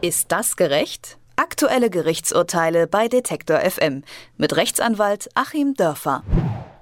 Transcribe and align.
Ist 0.00 0.30
das 0.30 0.54
gerecht? 0.54 1.18
Aktuelle 1.34 1.90
Gerichtsurteile 1.90 2.86
bei 2.86 3.08
Detektor 3.08 3.58
FM 3.58 4.04
mit 4.36 4.54
Rechtsanwalt 4.54 5.28
Achim 5.34 5.74
Dörfer. 5.74 6.22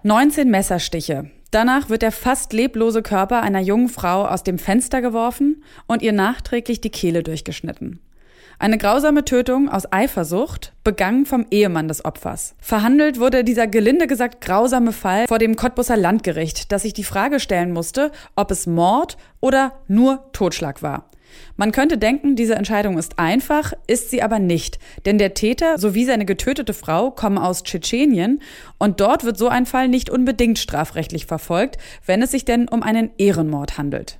19 0.02 0.50
Messerstiche. 0.50 1.30
Danach 1.50 1.88
wird 1.88 2.02
der 2.02 2.12
fast 2.12 2.52
leblose 2.52 3.00
Körper 3.00 3.40
einer 3.40 3.60
jungen 3.60 3.88
Frau 3.88 4.26
aus 4.26 4.42
dem 4.42 4.58
Fenster 4.58 5.00
geworfen 5.00 5.64
und 5.86 6.02
ihr 6.02 6.12
nachträglich 6.12 6.82
die 6.82 6.90
Kehle 6.90 7.22
durchgeschnitten. 7.22 8.00
Eine 8.58 8.76
grausame 8.76 9.24
Tötung 9.24 9.70
aus 9.70 9.90
Eifersucht, 9.90 10.74
begangen 10.84 11.24
vom 11.24 11.46
Ehemann 11.50 11.88
des 11.88 12.04
Opfers. 12.04 12.54
Verhandelt 12.58 13.18
wurde 13.18 13.44
dieser 13.44 13.66
gelinde 13.66 14.06
gesagt 14.08 14.42
grausame 14.42 14.92
Fall 14.92 15.26
vor 15.26 15.38
dem 15.38 15.56
Cottbusser 15.56 15.96
Landgericht, 15.96 16.70
das 16.70 16.82
sich 16.82 16.92
die 16.92 17.02
Frage 17.02 17.40
stellen 17.40 17.72
musste, 17.72 18.12
ob 18.34 18.50
es 18.50 18.66
Mord 18.66 19.16
oder 19.40 19.72
nur 19.88 20.30
Totschlag 20.32 20.82
war. 20.82 21.08
Man 21.56 21.72
könnte 21.72 21.98
denken, 21.98 22.36
diese 22.36 22.54
Entscheidung 22.54 22.98
ist 22.98 23.18
einfach, 23.18 23.72
ist 23.86 24.10
sie 24.10 24.22
aber 24.22 24.38
nicht. 24.38 24.78
Denn 25.06 25.18
der 25.18 25.34
Täter 25.34 25.78
sowie 25.78 26.04
seine 26.04 26.26
getötete 26.26 26.74
Frau 26.74 27.10
kommen 27.10 27.38
aus 27.38 27.62
Tschetschenien 27.62 28.40
und 28.78 29.00
dort 29.00 29.24
wird 29.24 29.38
so 29.38 29.48
ein 29.48 29.66
Fall 29.66 29.88
nicht 29.88 30.10
unbedingt 30.10 30.58
strafrechtlich 30.58 31.26
verfolgt, 31.26 31.78
wenn 32.04 32.22
es 32.22 32.30
sich 32.30 32.44
denn 32.44 32.68
um 32.68 32.82
einen 32.82 33.10
Ehrenmord 33.18 33.78
handelt. 33.78 34.18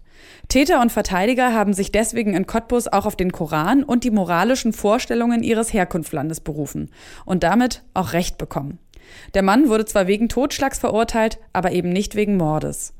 Täter 0.49 0.81
und 0.81 0.93
Verteidiger 0.93 1.53
haben 1.53 1.75
sich 1.75 1.93
deswegen 1.93 2.35
in 2.35 2.47
Cottbus 2.47 2.89
auch 2.89 3.05
auf 3.05 3.17
den 3.17 3.33
Koran 3.33 3.83
und 3.83 4.05
die 4.05 4.11
moralischen 4.11 4.73
Vorstellungen 4.73 5.43
ihres 5.43 5.73
Herkunftslandes 5.73 6.41
berufen 6.41 6.91
und 7.25 7.43
damit 7.43 7.83
auch 7.95 8.13
Recht 8.13 8.39
bekommen. 8.39 8.79
Der 9.35 9.43
Mann 9.43 9.69
wurde 9.69 9.85
zwar 9.85 10.07
wegen 10.07 10.29
Totschlags 10.29 10.79
verurteilt, 10.79 11.39
aber 11.53 11.73
eben 11.73 11.91
nicht 11.91 12.15
wegen 12.15 12.37
Mordes. 12.37 12.93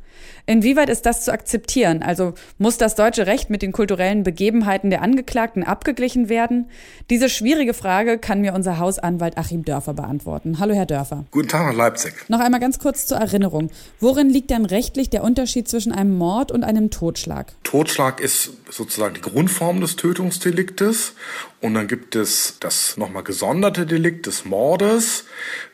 Inwieweit 0.47 0.89
ist 0.89 1.07
das 1.07 1.25
zu 1.25 1.33
akzeptieren? 1.33 2.03
Also 2.03 2.35
muss 2.59 2.79
das 2.79 2.95
deutsche 2.95 3.27
Recht 3.27 3.51
mit 3.51 3.63
den 3.63 3.73
kulturellen 3.73 4.23
Begebenheiten 4.23 4.91
der 4.91 5.03
Angeklagten 5.03 5.65
abgeglichen 5.65 6.29
werden? 6.29 6.71
Diese 7.11 7.29
schwierige 7.29 7.75
Frage 7.75 8.19
kann 8.19 8.41
mir 8.41 8.55
unser 8.55 8.79
Hausanwalt 8.79 9.39
Achim 9.39 9.65
Dörfer 9.65 9.95
beantworten. 9.95 10.59
Hallo, 10.61 10.75
Herr 10.75 10.87
Dörfer. 10.87 11.25
Guten 11.31 11.49
Tag 11.49 11.67
nach 11.67 11.75
Leipzig. 11.75 12.15
Noch 12.29 12.41
einmal 12.41 12.61
ganz 12.61 12.79
kurz 12.79 13.07
zur 13.07 13.19
Erinnerung. 13.19 13.71
Worin 14.01 14.31
liegt 14.31 14.51
denn 14.51 14.65
rechtlich 14.65 15.11
der 15.11 15.25
Unterschied 15.25 15.69
zwischen 15.69 15.93
einem 15.93 16.17
Mord 16.17 16.53
und 16.53 16.65
einem 16.65 16.91
Totschlag? 16.91 17.53
Totschlag 17.65 18.21
ist 18.21 18.53
sozusagen 18.71 19.15
die 19.15 19.21
Grundform 19.21 19.81
des 19.81 19.97
Tötungsdeliktes. 19.97 21.15
Und 21.61 21.75
dann 21.75 21.89
gibt 21.89 22.15
es 22.17 22.59
das 22.61 22.97
nochmal 22.97 23.23
gesonderte 23.23 23.87
Delikt 23.87 24.27
des 24.27 24.45
Mordes. 24.45 25.25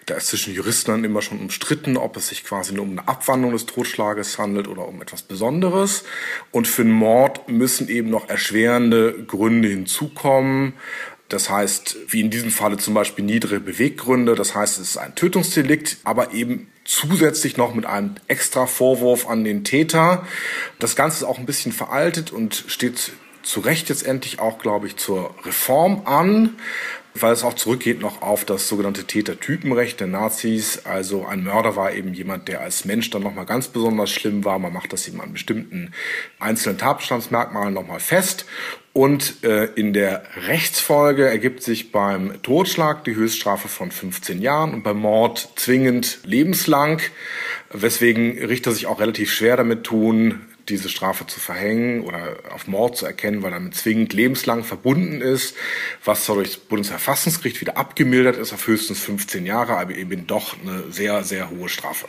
Da 0.07 0.15
ist 0.15 0.29
zwischen 0.29 0.55
Juristen 0.55 0.93
dann 0.93 1.05
immer 1.05 1.23
schon 1.23 1.41
umstritten, 1.41 1.97
ob 1.97 2.17
es 2.17 2.29
sich 2.29 2.45
quasi 2.45 2.73
nur 2.73 2.85
um 2.85 2.93
eine 2.93 3.09
Abwandlung 3.09 3.53
des 3.53 3.67
Totschlages 3.67 4.39
handelt 4.39 4.69
oder 4.69 4.87
um 4.87 5.03
etwas 5.03 5.23
Besonderes. 5.23 6.05
Und 6.53 6.69
für 6.69 6.83
einen 6.83 6.93
Mord 6.93 7.49
müssen 7.49 7.89
eben 7.89 8.11
noch 8.11 8.29
erschwerende 8.29 9.25
Gründe 9.25 9.69
hinzukommen. 9.69 10.75
Das 11.29 11.51
heißt, 11.51 11.97
wie 12.09 12.21
in 12.21 12.31
diesem 12.31 12.51
Falle 12.51 12.77
zum 12.77 12.95
Beispiel 12.95 13.25
niedere 13.25 13.59
Beweggründe. 13.59 14.35
Das 14.35 14.55
heißt, 14.55 14.79
es 14.79 14.91
ist 14.91 14.97
ein 14.99 15.15
Tötungsdelikt, 15.15 15.97
aber 16.05 16.33
eben 16.33 16.71
zusätzlich 16.85 17.57
noch 17.57 17.75
mit 17.75 17.87
einem 17.87 18.17
extra 18.29 18.67
Vorwurf 18.67 19.29
an 19.29 19.43
den 19.43 19.65
Täter. 19.65 20.27
Das 20.79 20.95
Ganze 20.95 21.19
ist 21.19 21.25
auch 21.25 21.39
ein 21.39 21.47
bisschen 21.47 21.73
veraltet 21.73 22.33
und 22.33 22.65
steht 22.67 23.13
zu 23.43 23.61
Recht 23.61 23.89
jetzt 23.89 24.07
endlich 24.07 24.41
auch, 24.41 24.59
glaube 24.59 24.87
ich, 24.87 24.97
zur 24.97 25.35
Reform 25.45 26.03
an 26.05 26.57
weil 27.15 27.33
es 27.33 27.45
auch 27.45 27.55
zurückgeht 27.55 28.01
noch 28.01 28.23
auf 28.23 28.45
das 28.45 28.69
sogenannte 28.69 29.05
Tätertypenrecht 29.05 30.01
der 30.01 30.07
Nazis. 30.07 30.87
Also 30.87 31.27
ein 31.27 31.45
Mörder 31.45 31.77
war 31.77 31.93
eben 31.93 32.15
jemand, 32.15 32.49
der 32.49 32.61
als 32.61 32.85
Mensch 32.85 33.11
dann 33.11 33.23
nochmal 33.23 33.45
ganz 33.45 33.69
besonders 33.69 34.11
schlimm 34.11 34.45
war. 34.45 34.59
Man 34.59 34.73
macht 34.73 34.93
das 34.93 35.07
eben 35.09 35.21
an 35.21 35.33
bestimmten 35.33 35.93
einzelnen 36.39 36.79
Tatbestandsmerkmalen 36.79 37.75
nochmal 37.75 38.01
fest. 38.01 38.47
Und 38.95 39.43
äh, 39.45 39.67
in 39.75 39.93
der 39.93 40.23
Rechtsfolge 40.47 41.27
ergibt 41.27 41.63
sich 41.63 41.93
beim 41.93 42.43
Totschlag 42.43 43.05
die 43.05 43.15
Höchststrafe 43.15 43.69
von 43.69 43.91
15 43.91 44.41
Jahren 44.41 44.75
und 44.75 44.83
beim 44.83 44.99
Mord 44.99 45.53
zwingend 45.57 46.21
lebenslang, 46.25 47.01
weswegen 47.71 48.39
Richter 48.39 48.73
sich 48.73 48.87
auch 48.87 49.01
relativ 49.01 49.33
schwer 49.33 49.57
damit 49.57 49.85
tun, 49.85 50.41
diese 50.69 50.89
Strafe 50.89 51.27
zu 51.27 51.41
verhängen 51.41 52.03
oder 52.03 52.37
auf 52.51 52.67
Mord 52.67 52.97
zu 52.97 53.07
erkennen, 53.07 53.43
weil 53.43 53.51
damit 53.51 53.75
zwingend 53.75 54.13
lebenslang 54.13 54.65
verbunden 54.65 55.21
ist, 55.21 55.57
was 56.05 56.27
durch 56.27 56.49
das 56.49 56.57
Bundesverfassungsgericht 56.57 57.61
wieder 57.61 57.77
abgemildert 57.77 58.37
ist 58.37 58.53
auf 58.53 58.67
höchstens 58.67 59.01
15 59.01 59.47
Jahre, 59.47 59.77
aber 59.77 59.95
eben 59.95 60.27
doch 60.27 60.57
eine 60.61 60.91
sehr, 60.91 61.25
sehr 61.25 61.51
hohe 61.51 61.69
Strafe. 61.69 62.07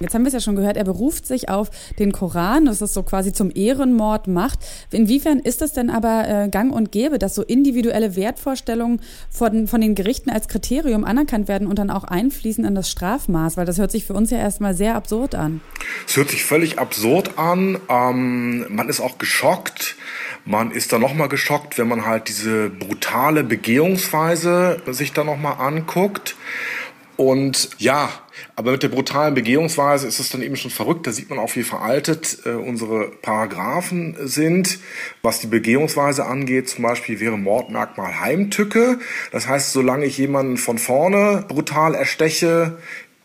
Jetzt 0.00 0.14
haben 0.14 0.22
wir 0.22 0.28
es 0.28 0.34
ja 0.34 0.40
schon 0.40 0.56
gehört, 0.56 0.76
er 0.76 0.84
beruft 0.84 1.26
sich 1.26 1.48
auf 1.48 1.70
den 1.98 2.12
Koran, 2.12 2.66
das 2.66 2.80
es 2.80 2.92
so 2.92 3.02
quasi 3.02 3.32
zum 3.32 3.50
Ehrenmord 3.54 4.28
macht. 4.28 4.58
Inwiefern 4.90 5.38
ist 5.38 5.62
es 5.62 5.72
denn 5.72 5.90
aber 5.90 6.28
äh, 6.28 6.48
gang 6.48 6.72
und 6.72 6.92
gäbe, 6.92 7.18
dass 7.18 7.34
so 7.34 7.42
individuelle 7.42 8.16
Wertvorstellungen 8.16 9.00
von, 9.30 9.66
von 9.66 9.80
den 9.80 9.94
Gerichten 9.94 10.30
als 10.30 10.48
Kriterium 10.48 11.04
anerkannt 11.04 11.48
werden 11.48 11.66
und 11.66 11.78
dann 11.78 11.90
auch 11.90 12.04
einfließen 12.04 12.64
in 12.64 12.74
das 12.74 12.90
Strafmaß? 12.90 13.56
Weil 13.56 13.66
das 13.66 13.78
hört 13.78 13.90
sich 13.90 14.04
für 14.04 14.14
uns 14.14 14.30
ja 14.30 14.38
erstmal 14.38 14.74
sehr 14.74 14.94
absurd 14.94 15.34
an. 15.34 15.60
Es 16.06 16.16
hört 16.16 16.30
sich 16.30 16.44
völlig 16.44 16.78
absurd 16.78 17.38
an. 17.38 17.78
Ähm, 17.88 18.66
man 18.68 18.88
ist 18.88 19.00
auch 19.00 19.18
geschockt. 19.18 19.96
Man 20.44 20.70
ist 20.70 20.92
dann 20.92 21.00
nochmal 21.00 21.28
geschockt, 21.28 21.76
wenn 21.76 21.88
man 21.88 22.06
halt 22.06 22.28
diese 22.28 22.70
brutale 22.70 23.42
Begehungsweise 23.42 24.80
sich 24.86 25.12
da 25.12 25.24
nochmal 25.24 25.56
anguckt. 25.58 26.36
Und 27.16 27.70
ja, 27.78 28.10
aber 28.56 28.72
mit 28.72 28.82
der 28.82 28.88
brutalen 28.88 29.34
Begehungsweise 29.34 30.06
ist 30.06 30.20
es 30.20 30.28
dann 30.28 30.42
eben 30.42 30.56
schon 30.56 30.70
verrückt. 30.70 31.06
Da 31.06 31.12
sieht 31.12 31.30
man 31.30 31.38
auch, 31.38 31.54
wie 31.56 31.62
veraltet 31.62 32.38
äh, 32.44 32.50
unsere 32.50 33.08
Paragraphen 33.22 34.16
sind. 34.20 34.78
Was 35.22 35.40
die 35.40 35.46
Begehungsweise 35.46 36.26
angeht, 36.26 36.68
zum 36.68 36.82
Beispiel 36.82 37.18
wäre 37.18 37.38
Mordmerkmal 37.38 38.20
Heimtücke. 38.20 38.98
Das 39.32 39.48
heißt, 39.48 39.72
solange 39.72 40.04
ich 40.04 40.18
jemanden 40.18 40.58
von 40.58 40.78
vorne 40.78 41.44
brutal 41.48 41.94
ersteche, 41.94 42.78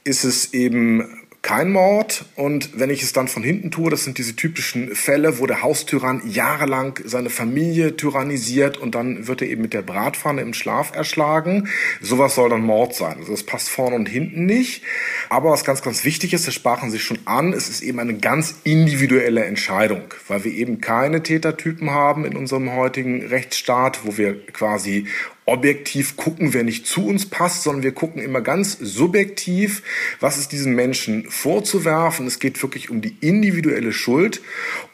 ist 0.04 0.24
es 0.24 0.54
eben 0.54 1.21
kein 1.42 1.72
Mord. 1.72 2.26
Und 2.36 2.80
wenn 2.80 2.90
ich 2.90 3.02
es 3.02 3.14
dann 3.14 3.28
von 3.28 3.44
hinten 3.44 3.72
tue, 3.72 3.90
das 3.90 4.04
sind 4.04 4.18
diese 4.18 4.36
typischen 4.36 4.96
Fälle, 4.96 5.40
wo 5.40 5.48
der 5.48 5.64
Haustyrann 5.64 6.22
jahrelang 6.26 7.00
seine 7.04 7.30
Familie 7.30 7.98
tyrannisiert 7.98 8.78
und 8.78 8.94
dann 8.94 9.28
wird 9.28 9.42
er 9.42 9.48
eben 9.48 9.64
mit 9.64 9.74
der 9.74 9.82
Bratpfanne 9.82 10.42
im 10.42 10.54
Schlaf 10.54 10.96
erschlagen. 10.96 11.68
Sowas 12.00 12.36
soll 12.36 12.50
dann 12.50 12.62
Mord 12.62 12.94
sein. 12.94 13.18
Also 13.18 13.32
das 13.32 13.44
passt 13.44 13.70
vorne 13.70 13.96
und 13.96 14.08
hinten 14.08 14.46
nicht. 14.46 14.84
Aber 15.30 15.52
was 15.52 15.66
ganz, 15.66 15.82
ganz 15.82 16.06
wichtig 16.06 16.34
ist, 16.34 16.48
das 16.48 16.54
sprachen 16.54 16.92
Sie 16.92 17.00
schon 17.00 17.20
an, 17.26 17.54
es 17.54 17.70
ist 17.70 17.82
eben 17.82 18.00
eine 18.00 18.18
ganz 18.18 18.56
individuelle 18.64 19.46
Entscheidung, 19.46 20.14
weil 20.28 20.44
wir 20.44 20.52
eben 20.52 20.80
keine 20.80 21.24
Tätertypen 21.24 21.90
haben 21.90 22.26
in 22.26 22.36
unserem 22.36 22.76
heutigen 22.76 23.26
Rechtsstaat, 23.26 24.06
wo 24.06 24.18
wir 24.18 24.46
quasi 24.48 25.08
objektiv 25.46 26.18
gucken, 26.18 26.54
wer 26.54 26.64
nicht 26.64 26.86
zu 26.86 27.06
uns 27.06 27.26
passt, 27.26 27.64
sondern 27.64 27.84
wir 27.84 27.94
gucken 27.94 28.22
immer 28.22 28.42
ganz 28.42 28.78
subjektiv, 28.80 29.84
was 30.20 30.38
ist 30.38 30.52
diesem 30.52 30.76
Menschen 30.76 31.30
vorzuwerfen. 31.30 32.28
Es 32.28 32.40
geht 32.40 32.62
wirklich 32.62 32.90
um 32.90 33.02
die 33.02 33.18
individuelle 33.22 33.92
Schuld 33.92 34.42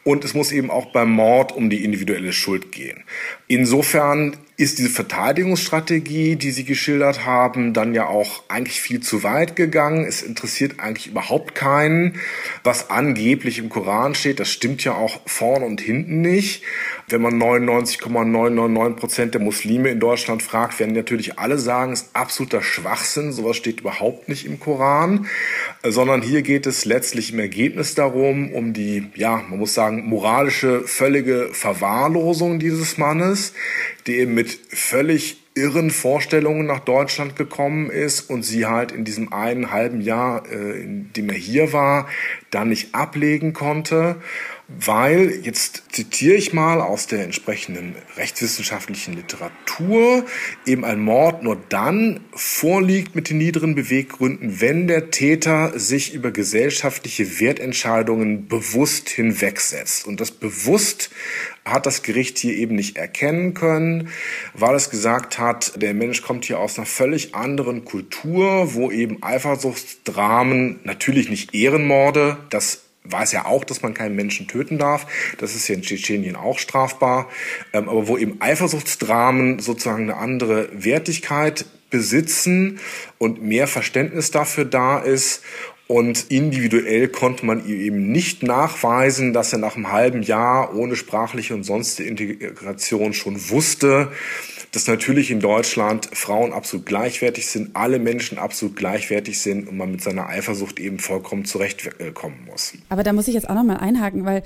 und 0.08 0.24
es 0.24 0.32
muss 0.32 0.52
eben 0.52 0.70
auch 0.70 0.86
beim 0.86 1.10
Mord 1.10 1.52
um 1.52 1.68
die 1.68 1.84
individuelle 1.84 2.32
Schuld 2.32 2.72
gehen. 2.72 3.04
Insofern 3.46 4.38
ist 4.56 4.78
diese 4.78 4.88
Verteidigungsstrategie, 4.90 6.34
die 6.34 6.50
Sie 6.50 6.64
geschildert 6.64 7.24
haben, 7.24 7.74
dann 7.74 7.94
ja 7.94 8.06
auch 8.06 8.42
eigentlich 8.48 8.80
viel 8.80 9.00
zu 9.00 9.22
weit 9.22 9.54
gegangen. 9.54 10.04
Es 10.04 10.22
interessiert 10.22 10.80
eigentlich 10.80 11.06
überhaupt 11.06 11.54
keinen, 11.54 12.16
was 12.64 12.90
angeblich 12.90 13.58
im 13.58 13.68
Koran 13.68 14.16
steht. 14.16 14.40
Das 14.40 14.50
stimmt 14.50 14.82
ja 14.82 14.94
auch 14.94 15.20
vorne 15.26 15.64
und 15.64 15.80
hinten 15.80 16.22
nicht. 16.22 16.64
Wenn 17.06 17.22
man 17.22 17.38
99,999 17.38 18.98
Prozent 18.98 19.34
der 19.34 19.40
Muslime 19.40 19.90
in 19.90 20.00
Deutschland 20.00 20.42
fragt, 20.42 20.80
werden 20.80 20.94
natürlich 20.94 21.38
alle 21.38 21.58
sagen, 21.58 21.92
es 21.92 22.02
ist 22.02 22.16
absoluter 22.16 22.60
Schwachsinn. 22.60 23.32
Sowas 23.32 23.56
steht 23.56 23.80
überhaupt 23.82 24.28
nicht 24.28 24.44
im 24.44 24.58
Koran, 24.58 25.28
sondern 25.84 26.20
hier 26.20 26.42
geht 26.42 26.66
es 26.66 26.84
letztlich 26.84 27.32
im 27.32 27.38
Ergebnis 27.38 27.94
darum, 27.94 28.52
um 28.52 28.72
die, 28.72 29.06
ja, 29.14 29.40
man 29.48 29.60
muss 29.60 29.72
sagen, 29.72 29.97
moralische, 30.06 30.82
völlige 30.82 31.50
Verwahrlosung 31.52 32.58
dieses 32.58 32.98
Mannes, 32.98 33.52
die 34.06 34.16
eben 34.16 34.34
mit 34.34 34.58
völlig 34.70 35.38
irren 35.54 35.90
Vorstellungen 35.90 36.66
nach 36.66 36.80
Deutschland 36.80 37.36
gekommen 37.36 37.90
ist 37.90 38.30
und 38.30 38.42
sie 38.42 38.66
halt 38.66 38.92
in 38.92 39.04
diesem 39.04 39.32
einen 39.32 39.72
halben 39.72 40.00
Jahr, 40.00 40.44
äh, 40.50 40.80
in 40.80 41.12
dem 41.14 41.28
er 41.30 41.36
hier 41.36 41.72
war, 41.72 42.08
dann 42.50 42.68
nicht 42.68 42.94
ablegen 42.94 43.52
konnte 43.52 44.16
weil, 44.68 45.40
jetzt 45.44 45.84
zitiere 45.92 46.34
ich 46.36 46.52
mal 46.52 46.82
aus 46.82 47.06
der 47.06 47.24
entsprechenden 47.24 47.96
rechtswissenschaftlichen 48.18 49.14
Literatur, 49.14 50.26
eben 50.66 50.84
ein 50.84 51.00
Mord 51.00 51.42
nur 51.42 51.56
dann 51.70 52.20
vorliegt 52.34 53.14
mit 53.14 53.30
den 53.30 53.38
niederen 53.38 53.74
Beweggründen, 53.74 54.60
wenn 54.60 54.86
der 54.86 55.10
Täter 55.10 55.78
sich 55.78 56.12
über 56.12 56.32
gesellschaftliche 56.32 57.40
Wertentscheidungen 57.40 58.46
bewusst 58.46 59.08
hinwegsetzt. 59.08 60.06
Und 60.06 60.20
das 60.20 60.32
bewusst 60.32 61.08
hat 61.64 61.86
das 61.86 62.02
Gericht 62.02 62.36
hier 62.36 62.52
eben 62.52 62.74
nicht 62.76 62.98
erkennen 62.98 63.54
können, 63.54 64.10
weil 64.52 64.74
es 64.74 64.90
gesagt 64.90 65.38
hat, 65.38 65.80
der 65.80 65.94
Mensch 65.94 66.20
kommt 66.20 66.44
hier 66.44 66.60
aus 66.60 66.76
einer 66.76 66.86
völlig 66.86 67.34
anderen 67.34 67.86
Kultur, 67.86 68.74
wo 68.74 68.90
eben 68.90 69.22
Eifersuchtsdramen, 69.22 70.80
natürlich 70.84 71.30
nicht 71.30 71.54
Ehrenmorde, 71.54 72.36
das 72.50 72.87
weiß 73.10 73.32
ja 73.32 73.46
auch, 73.46 73.64
dass 73.64 73.82
man 73.82 73.94
keinen 73.94 74.16
Menschen 74.16 74.48
töten 74.48 74.78
darf. 74.78 75.06
Das 75.38 75.54
ist 75.54 75.68
ja 75.68 75.74
in 75.74 75.82
Tschetschenien 75.82 76.36
auch 76.36 76.58
strafbar. 76.58 77.28
Ähm, 77.72 77.88
aber 77.88 78.08
wo 78.08 78.18
eben 78.18 78.40
Eifersuchtsdramen 78.40 79.58
sozusagen 79.58 80.04
eine 80.04 80.16
andere 80.16 80.68
Wertigkeit 80.72 81.66
besitzen 81.90 82.80
und 83.18 83.42
mehr 83.42 83.66
Verständnis 83.66 84.30
dafür 84.30 84.64
da 84.64 84.98
ist 84.98 85.42
und 85.88 86.26
individuell 86.30 87.08
konnte 87.08 87.46
man 87.46 87.66
ihm 87.66 87.80
eben 87.80 88.12
nicht 88.12 88.42
nachweisen, 88.42 89.32
dass 89.32 89.54
er 89.54 89.58
nach 89.58 89.74
einem 89.74 89.90
halben 89.90 90.22
Jahr 90.22 90.74
ohne 90.74 90.96
sprachliche 90.96 91.54
und 91.54 91.64
sonstige 91.64 92.10
Integration 92.10 93.14
schon 93.14 93.48
wusste, 93.48 94.12
dass 94.72 94.86
natürlich 94.86 95.30
in 95.30 95.40
Deutschland 95.40 96.08
Frauen 96.12 96.52
absolut 96.52 96.86
gleichwertig 96.86 97.46
sind, 97.46 97.74
alle 97.74 97.98
Menschen 97.98 98.38
absolut 98.38 98.76
gleichwertig 98.76 99.40
sind 99.40 99.68
und 99.68 99.76
man 99.76 99.90
mit 99.90 100.02
seiner 100.02 100.26
Eifersucht 100.26 100.78
eben 100.78 100.98
vollkommen 100.98 101.44
zurechtkommen 101.44 102.44
muss. 102.46 102.72
Aber 102.88 103.02
da 103.02 103.12
muss 103.12 103.28
ich 103.28 103.34
jetzt 103.34 103.48
auch 103.48 103.54
nochmal 103.54 103.78
einhaken, 103.78 104.24
weil 104.24 104.42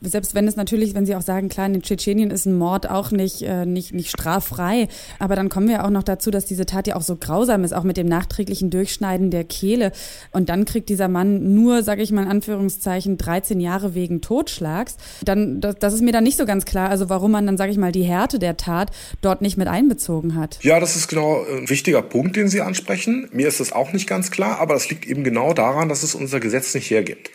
selbst 0.00 0.34
wenn 0.34 0.46
es 0.46 0.56
natürlich, 0.56 0.94
wenn 0.94 1.06
Sie 1.06 1.16
auch 1.16 1.22
sagen, 1.22 1.48
klar, 1.48 1.66
in 1.66 1.82
Tschetschenien 1.82 2.30
ist 2.30 2.46
ein 2.46 2.56
Mord 2.56 2.88
auch 2.88 3.10
nicht, 3.10 3.42
äh, 3.42 3.66
nicht, 3.66 3.92
nicht 3.92 4.10
straffrei, 4.10 4.88
aber 5.18 5.36
dann 5.36 5.48
kommen 5.48 5.68
wir 5.68 5.84
auch 5.84 5.90
noch 5.90 6.02
dazu, 6.02 6.30
dass 6.30 6.44
diese 6.44 6.66
Tat 6.66 6.86
ja 6.86 6.96
auch 6.96 7.02
so 7.02 7.16
grausam 7.16 7.64
ist, 7.64 7.72
auch 7.72 7.84
mit 7.84 7.96
dem 7.96 8.06
nachträglichen 8.06 8.70
Durchschneiden 8.70 9.30
der 9.30 9.44
Kehle. 9.44 9.92
Und 10.32 10.48
dann 10.48 10.64
kriegt 10.64 10.88
dieser 10.88 11.08
Mann 11.08 11.54
nur, 11.54 11.82
sage 11.82 12.02
ich 12.02 12.12
mal 12.12 12.22
in 12.22 12.28
Anführungszeichen, 12.28 13.18
13 13.18 13.60
Jahre 13.60 13.94
wegen 13.94 14.20
Totschlags. 14.20 14.96
Dann, 15.24 15.60
das, 15.60 15.76
das 15.80 15.94
ist 15.94 16.02
mir 16.02 16.12
dann 16.12 16.24
nicht 16.24 16.38
so 16.38 16.46
ganz 16.46 16.64
klar, 16.64 16.90
also 16.90 17.08
warum 17.08 17.32
man 17.32 17.46
dann, 17.46 17.56
sage 17.56 17.72
ich 17.72 17.78
mal, 17.78 17.92
die 17.92 18.04
Härte 18.04 18.38
der 18.38 18.56
Tat 18.56 18.90
dort 19.20 19.42
nicht 19.42 19.56
mit 19.56 19.63
einbezogen 19.68 20.36
hat. 20.36 20.58
Ja, 20.62 20.80
das 20.80 20.96
ist 20.96 21.08
genau 21.08 21.44
ein 21.44 21.68
wichtiger 21.68 22.02
Punkt, 22.02 22.36
den 22.36 22.48
Sie 22.48 22.60
ansprechen. 22.60 23.28
Mir 23.32 23.48
ist 23.48 23.60
das 23.60 23.72
auch 23.72 23.92
nicht 23.92 24.08
ganz 24.08 24.30
klar, 24.30 24.58
aber 24.58 24.74
das 24.74 24.88
liegt 24.88 25.06
eben 25.06 25.24
genau 25.24 25.52
daran, 25.54 25.88
dass 25.88 26.02
es 26.02 26.14
unser 26.14 26.40
Gesetz 26.40 26.74
nicht 26.74 26.90
hergibt. 26.90 27.30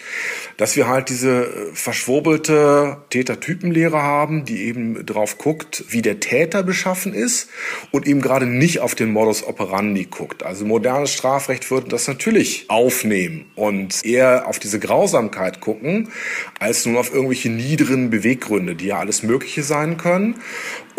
Dass 0.57 0.75
wir 0.75 0.87
halt 0.87 1.09
diese 1.09 1.43
äh, 1.43 1.47
verschwurbelte 1.73 2.97
Tätertypenlehre 3.09 4.01
haben, 4.01 4.45
die 4.45 4.63
eben 4.63 5.05
drauf 5.05 5.37
guckt, 5.37 5.85
wie 5.89 6.01
der 6.01 6.19
Täter 6.19 6.63
beschaffen 6.63 7.13
ist 7.13 7.49
und 7.91 8.07
eben 8.07 8.21
gerade 8.21 8.45
nicht 8.45 8.79
auf 8.79 8.95
den 8.95 9.11
Modus 9.11 9.43
operandi 9.43 10.05
guckt. 10.05 10.43
Also 10.43 10.65
modernes 10.65 11.13
Strafrecht 11.13 11.69
würde 11.71 11.89
das 11.89 12.07
natürlich 12.07 12.65
aufnehmen 12.69 13.45
und 13.55 14.05
eher 14.05 14.47
auf 14.47 14.59
diese 14.59 14.79
Grausamkeit 14.79 15.61
gucken, 15.61 16.09
als 16.59 16.85
nun 16.85 16.97
auf 16.97 17.13
irgendwelche 17.13 17.49
niederen 17.49 18.09
Beweggründe, 18.09 18.75
die 18.75 18.87
ja 18.87 18.99
alles 18.99 19.23
Mögliche 19.23 19.63
sein 19.63 19.97
können. 19.97 20.35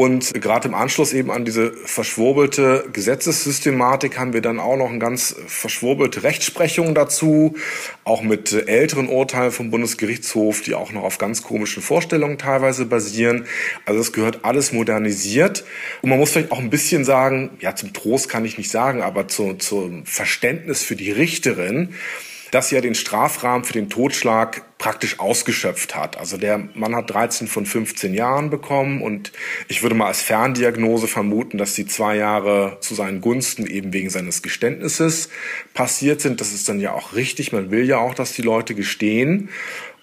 Und 0.01 0.33
gerade 0.33 0.67
im 0.67 0.73
Anschluss 0.73 1.13
eben 1.13 1.31
an 1.31 1.45
diese 1.45 1.73
verschwurbelte 1.73 2.87
Gesetzessystematik 2.91 4.19
haben 4.19 4.33
wir 4.33 4.41
dann 4.41 4.59
auch 4.59 4.79
noch 4.79 4.89
eine 4.89 4.99
ganz 4.99 5.37
verschwurbelte 5.47 6.23
Rechtsprechung 6.23 6.95
dazu, 6.95 7.59
auch 8.05 8.23
mit 8.23 8.51
älteren 8.67 9.11
Urteilen 9.11 9.53
vom 9.53 9.71
Bundesgerichtshof, 9.71 10.63
die 10.63 10.75
auch 10.75 10.93
noch 10.93 11.03
auf 11.03 11.19
ganz 11.19 11.43
komischen 11.43 11.83
Vorstellungen 11.83 12.39
teilweise 12.39 12.87
basieren. 12.87 13.45
Also 13.85 14.01
es 14.01 14.15
gehört 14.15 14.43
alles 14.43 14.73
modernisiert. 14.73 15.65
Und 16.01 16.09
man 16.09 16.19
muss 16.19 16.31
vielleicht 16.31 16.51
auch 16.51 16.61
ein 16.61 16.71
bisschen 16.71 17.05
sagen, 17.05 17.51
ja, 17.61 17.77
zum 17.77 17.93
Trost 17.93 18.31
kann 18.31 18.47
ich 18.47 18.57
nicht 18.57 18.71
sagen, 18.71 19.03
aber 19.03 19.29
zu, 19.29 19.53
zum 19.53 20.07
Verständnis 20.07 20.83
für 20.83 20.97
die 20.97 21.11
Richterin, 21.11 21.91
dass 22.51 22.71
ja 22.71 22.81
den 22.81 22.95
Strafrahmen 22.95 23.65
für 23.65 23.73
den 23.73 23.91
Totschlag 23.91 24.63
praktisch 24.79 25.21
ausgeschöpft 25.21 25.95
hat. 25.95 26.17
Also 26.17 26.37
der 26.37 26.59
Mann 26.75 26.97
hat 26.97 27.11
13 27.11 27.49
von 27.49 27.67
15 27.67 28.15
Jahren 28.15 28.51
bekommen 28.51 29.03
und 29.03 29.33
ich 29.69 29.83
würde 29.83 29.95
mal 29.95 30.07
als 30.07 30.23
Ferndiagnose 30.23 31.07
vermuten, 31.07 31.59
dass 31.59 31.75
die 31.75 31.87
zwei 31.87 32.17
Jahre 32.17 32.79
zu 32.81 32.95
seinen 32.95 33.21
Gunsten 33.21 33.67
eben 33.67 33.93
wegen 33.93 34.11
seines 34.11 34.43
Geständnisses 34.43 35.29
passiert 35.75 36.21
sind. 36.21 36.41
Das 36.41 36.53
ist 36.53 36.69
dann 36.69 36.81
ja 36.81 36.93
auch 36.93 37.15
richtig. 37.15 37.53
Man 37.53 37.71
will 37.71 37.85
ja 37.85 37.99
auch, 37.99 38.15
dass 38.15 38.33
die 38.33 38.43
Leute 38.43 38.75
gestehen 38.75 39.51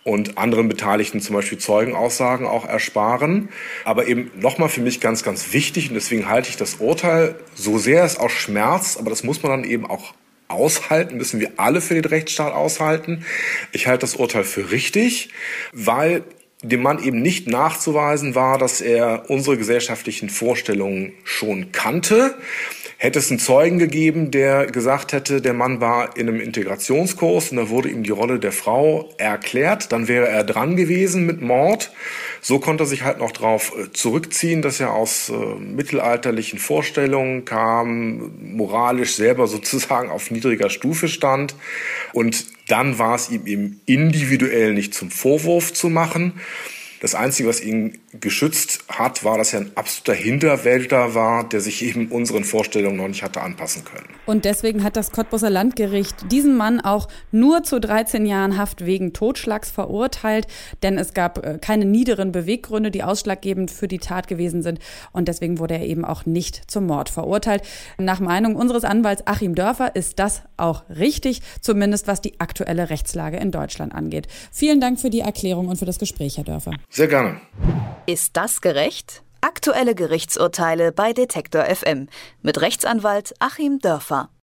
und 0.08 0.38
anderen 0.38 0.70
Beteiligten 0.70 1.20
zum 1.20 1.36
Beispiel 1.36 1.58
Zeugenaussagen 1.58 2.48
auch 2.48 2.66
ersparen. 2.66 3.50
Aber 3.84 4.08
eben 4.08 4.32
nochmal 4.40 4.70
für 4.70 4.80
mich 4.80 5.02
ganz, 5.02 5.22
ganz 5.22 5.52
wichtig 5.52 5.90
und 5.90 5.96
deswegen 5.96 6.30
halte 6.30 6.50
ich 6.50 6.56
das 6.56 6.76
Urteil, 6.76 7.36
so 7.56 7.78
sehr 7.78 8.06
es 8.06 8.18
auch 8.18 8.30
schmerzt, 8.30 9.00
aber 9.00 9.10
das 9.10 9.24
muss 9.24 9.44
man 9.44 9.52
dann 9.52 9.64
eben 9.70 9.86
auch 9.86 10.14
aushalten, 10.48 11.18
müssen 11.18 11.40
wir 11.40 11.52
alle 11.58 11.82
für 11.82 11.96
den 11.96 12.06
Rechtsstaat 12.06 12.54
aushalten. 12.54 13.26
Ich 13.72 13.88
halte 13.88 14.02
das 14.02 14.16
Urteil 14.16 14.44
für 14.44 14.72
richtig, 14.72 15.30
weil 15.74 16.24
dem 16.64 16.82
Mann 16.82 17.04
eben 17.04 17.22
nicht 17.22 17.48
nachzuweisen 17.48 18.34
war, 18.34 18.58
dass 18.58 18.82
er 18.82 19.30
unsere 19.30 19.58
gesellschaftlichen 19.58 20.30
Vorstellungen 20.30 21.14
schon 21.24 21.72
kannte. 21.72 22.36
Hätte 23.00 23.20
es 23.20 23.30
einen 23.30 23.40
Zeugen 23.40 23.78
gegeben, 23.78 24.32
der 24.32 24.66
gesagt 24.66 25.14
hätte, 25.14 25.40
der 25.40 25.54
Mann 25.54 25.80
war 25.80 26.18
in 26.18 26.28
einem 26.28 26.42
Integrationskurs 26.42 27.52
und 27.52 27.58
da 27.58 27.70
wurde 27.70 27.90
ihm 27.90 28.02
die 28.02 28.10
Rolle 28.10 28.40
der 28.40 28.52
Frau 28.52 29.08
erklärt, 29.20 29.92
dann 29.92 30.08
wäre 30.08 30.28
er 30.28 30.44
dran 30.44 30.76
gewesen 30.76 31.28
mit 31.28 31.40
Mord. 31.40 31.92
So 32.42 32.58
konnte 32.58 32.86
er 32.86 32.88
sich 32.88 33.04
halt 33.04 33.20
noch 33.20 33.32
darauf 33.32 33.72
äh, 33.78 33.92
zurückziehen, 33.94 34.64
dass 34.64 34.80
er 34.80 34.94
aus 34.94 35.30
äh, 35.30 35.34
mittelalterlichen 35.60 36.58
Vorstellungen 36.58 37.46
kam, 37.46 38.32
moralisch 38.42 39.14
selber 39.16 39.46
sozusagen 39.48 40.10
auf 40.10 40.32
niedriger 40.32 40.72
Stufe 40.72 41.08
stand. 41.08 41.54
Und 42.14 42.46
dann 42.68 42.98
war 42.98 43.14
es 43.14 43.30
ihm 43.30 43.46
eben 43.46 43.82
individuell 43.86 44.74
nicht 44.74 44.96
zum 44.96 45.12
Vorwurf 45.12 45.72
zu 45.72 45.90
machen. 45.90 46.34
Das 47.02 47.14
Einzige, 47.14 47.48
was 47.48 47.62
ihn 47.62 48.00
geschützt 48.20 48.84
hat, 48.90 49.24
war, 49.24 49.38
dass 49.38 49.54
er 49.54 49.62
ein 49.62 49.72
absoluter 49.76 50.14
Hinterwälder 50.14 51.14
war, 51.14 51.48
der 51.48 51.62
sich 51.62 51.84
eben 51.84 52.08
unseren 52.08 52.44
Vorstellungen 52.44 52.98
noch 52.98 53.08
nicht 53.08 53.24
hatte 53.24 53.42
anpassen 53.42 53.84
können. 53.86 54.08
Und 54.26 54.46
deswegen 54.46 54.84
hat 54.84 54.96
das 54.96 55.12
Cottbuser 55.12 55.50
Landgericht 55.50 56.32
diesen 56.32 56.58
Mann 56.58 56.80
auch 56.80 57.08
nur 57.32 57.64
zu 57.64 57.80
13 57.80 58.26
Jahren 58.26 58.58
Haft 58.58 58.86
wegen 58.86 59.14
Totschlags 59.14 59.70
verurteilt, 59.70 60.48
denn 60.82 60.98
es 60.98 61.14
gab 61.14 61.46
äh, 61.46 61.60
keine 61.62 61.86
niederen 61.86 62.32
Beweggründe, 62.32 62.90
die 62.90 63.04
ausschlaggebend 63.04 63.70
für 63.70 63.88
die 63.88 64.00
Tat 64.00 64.28
gewesen 64.28 64.64
sind. 64.64 64.80
Und 65.12 65.28
deswegen 65.28 65.60
wurde 65.60 65.76
er 65.76 65.86
eben 65.86 66.04
auch 66.04 66.26
nicht 66.26 66.70
zum 66.70 66.88
Mord 66.88 67.10
verurteilt. 67.10 67.62
Nach 67.98 68.20
Meinung 68.20 68.56
unseres 68.56 68.84
Anwalts 68.84 69.24
Achim 69.26 69.54
Dörfer 69.54 69.96
ist 69.96 70.20
das 70.20 70.42
auch 70.58 70.84
richtig, 70.90 71.42
zumindest 71.62 72.08
was 72.08 72.22
die 72.22 72.40
aktuelle 72.40 72.90
Rechtslage 72.90 73.38
in 73.38 73.52
Deutschland 73.52 73.94
angeht. 73.94 74.28
Vielen 74.52 74.82
Dank 74.82 75.00
für 75.00 75.10
die 75.10 75.22
Erklärung 75.22 75.68
und 75.68 75.78
für 75.78 75.86
das 75.86 76.00
Gespräch, 76.00 76.38
Herr 76.38 76.44
Dörfer. 76.44 76.72
Sehr 76.90 77.08
gerne. 77.08 77.42
Ist 78.06 78.38
das 78.38 78.62
gerecht? 78.62 79.24
Aktuelle 79.42 79.96
Gerichtsurteile 79.96 80.92
bei 80.92 81.14
Detektor 81.14 81.64
FM 81.64 82.08
mit 82.42 82.60
Rechtsanwalt 82.60 83.34
Achim 83.40 83.80
Dörfer. 83.80 84.30